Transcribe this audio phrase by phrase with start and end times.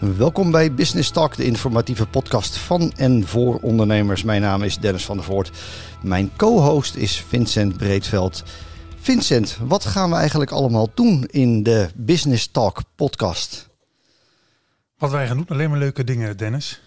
[0.00, 4.22] Welkom bij Business Talk, de informatieve podcast van en voor ondernemers.
[4.22, 5.50] Mijn naam is Dennis van der Voort.
[6.02, 8.44] Mijn co-host is Vincent Breedveld.
[8.96, 13.68] Vincent, wat gaan we eigenlijk allemaal doen in de Business Talk podcast?
[14.98, 16.80] Wat wij gaan doen, alleen maar leuke dingen, Dennis.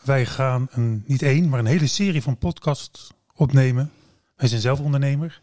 [0.00, 3.92] Wij gaan een, niet één, maar een hele serie van podcasts opnemen.
[4.36, 5.40] Wij zijn zelf ondernemer.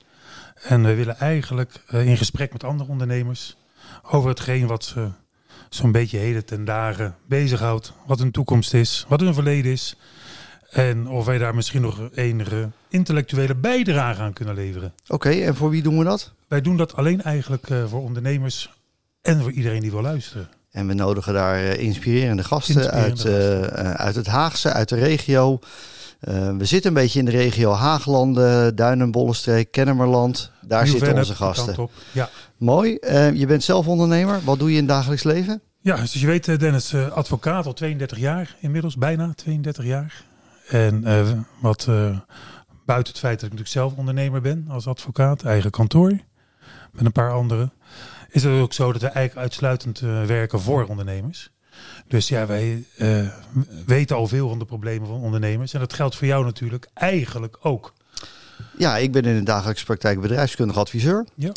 [0.63, 3.57] En we willen eigenlijk uh, in gesprek met andere ondernemers
[4.04, 5.09] over hetgeen wat ze
[5.70, 7.94] zo'n beetje heden ten dagen bezighoudt.
[8.05, 9.95] Wat hun toekomst is, wat hun verleden is.
[10.70, 14.94] En of wij daar misschien nog enige intellectuele bijdrage aan kunnen leveren.
[15.08, 16.34] Oké, en voor wie doen we dat?
[16.48, 18.73] Wij doen dat alleen eigenlijk uh, voor ondernemers
[19.22, 20.49] en voor iedereen die wil luisteren.
[20.72, 23.85] En we nodigen daar uh, inspirerende gasten, inspirerende uit, gasten.
[23.85, 25.60] Uh, uit het Haagse, uit de regio.
[26.20, 30.52] We zitten een beetje in de regio Haaglanden, Duinen, Bollenstreek, Kennemerland.
[30.62, 31.90] Daar zitten onze gasten.
[32.12, 32.30] Ja.
[32.57, 32.98] Mooi.
[33.34, 34.40] je bent zelf ondernemer.
[34.43, 35.62] Wat doe je in het dagelijks leven?
[35.82, 40.24] Ja, dus je weet Dennis, advocaat al 32 jaar inmiddels, bijna 32 jaar.
[40.68, 41.30] En uh,
[41.62, 41.88] wat
[42.86, 46.20] buiten het feit dat ik natuurlijk zelf ondernemer ben als advocaat, eigen kantoor,
[46.91, 47.74] met een paar anderen,
[48.30, 51.52] is het ook zo dat we eigenlijk uitsluitend werken voor ondernemers.
[52.08, 52.84] Dus ja, wij
[53.85, 55.74] weten al veel van de problemen van ondernemers.
[55.74, 57.94] En dat geldt voor jou natuurlijk eigenlijk ook.
[58.77, 61.26] Ja, ik ben in de dagelijkse praktijk bedrijfskundig adviseur.
[61.36, 61.52] Ja.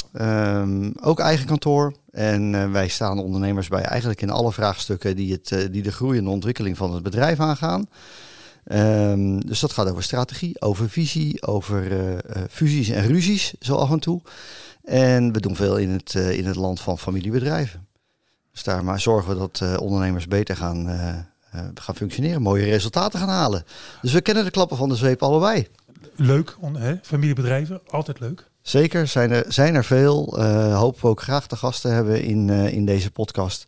[0.61, 1.95] Um, ook eigen kantoor.
[2.11, 6.25] En wij staan ondernemers bij eigenlijk in alle vraagstukken die, het, die de groei en
[6.25, 7.89] de ontwikkeling van het bedrijf aangaan.
[8.65, 12.19] Um, dus dat gaat over strategie, over visie, over uh,
[12.51, 14.21] fusies en ruzies, zo af en toe.
[14.85, 17.87] En we doen veel in het, in het land van familiebedrijven.
[18.53, 20.87] Dus daar maar zorgen we dat ondernemers beter gaan,
[21.75, 23.65] gaan functioneren, mooie resultaten gaan halen.
[24.03, 25.69] Dus we kennen de klappen van de zweep allebei.
[26.17, 26.95] Leuk, hè?
[27.03, 28.51] familiebedrijven, altijd leuk.
[28.63, 30.43] Zeker, zijn er, zijn er veel.
[30.75, 33.67] hopen we ook graag de gasten hebben in, in deze podcast.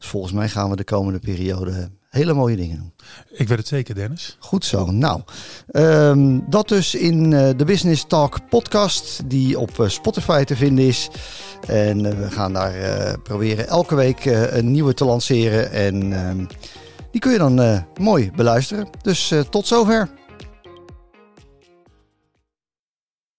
[0.00, 2.92] Dus volgens mij gaan we de komende periode hele mooie dingen doen.
[3.30, 4.36] Ik weet het zeker, Dennis.
[4.38, 4.90] Goed zo.
[4.90, 5.20] Nou,
[5.72, 10.86] um, dat dus in uh, de Business Talk podcast, die op uh, Spotify te vinden
[10.86, 11.10] is.
[11.66, 15.72] En uh, we gaan daar proberen elke week een nieuwe te lanceren.
[15.72, 16.44] En ehm,
[17.10, 18.88] die kun je dan mooi beluisteren.
[19.02, 20.19] Dus tot zover.